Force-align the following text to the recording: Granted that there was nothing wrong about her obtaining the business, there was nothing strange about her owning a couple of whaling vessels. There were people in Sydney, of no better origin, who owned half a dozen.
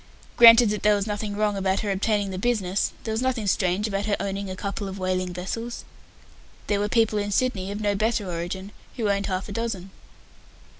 Granted 0.35 0.71
that 0.71 0.81
there 0.81 0.95
was 0.95 1.05
nothing 1.05 1.35
wrong 1.37 1.55
about 1.55 1.81
her 1.81 1.91
obtaining 1.91 2.31
the 2.31 2.39
business, 2.39 2.91
there 3.03 3.11
was 3.11 3.21
nothing 3.21 3.45
strange 3.45 3.87
about 3.87 4.07
her 4.07 4.15
owning 4.19 4.49
a 4.49 4.55
couple 4.55 4.87
of 4.87 4.97
whaling 4.97 5.31
vessels. 5.31 5.85
There 6.65 6.79
were 6.79 6.89
people 6.89 7.19
in 7.19 7.29
Sydney, 7.29 7.69
of 7.69 7.79
no 7.79 7.93
better 7.93 8.27
origin, 8.27 8.71
who 8.97 9.11
owned 9.11 9.27
half 9.27 9.47
a 9.47 9.51
dozen. 9.51 9.91